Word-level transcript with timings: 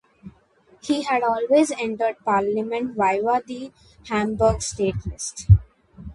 He 0.81 1.03
had 1.03 1.21
always 1.21 1.69
entered 1.69 2.15
parliament 2.25 2.95
via 2.95 3.21
the 3.43 3.71
Hamburg 4.07 4.63
state 4.63 4.95
list. 5.05 5.45